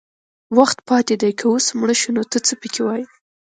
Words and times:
وخت 0.57 0.77
پاتې 0.89 1.15
دی 1.21 1.31
که 1.39 1.45
اوس 1.51 1.65
مړه 1.79 1.95
شو 2.01 2.09
نو 2.17 2.23
ته 2.31 2.37
څه 2.47 2.53
پکې 2.61 2.81
وایې 2.85 3.05